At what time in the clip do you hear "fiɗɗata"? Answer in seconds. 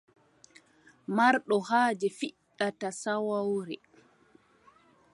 2.17-2.87